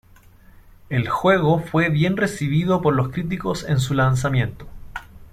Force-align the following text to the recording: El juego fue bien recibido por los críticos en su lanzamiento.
El 0.89 1.07
juego 1.09 1.59
fue 1.59 1.89
bien 1.89 2.17
recibido 2.17 2.81
por 2.81 2.95
los 2.95 3.09
críticos 3.09 3.63
en 3.63 3.79
su 3.79 3.93
lanzamiento. 3.93 4.65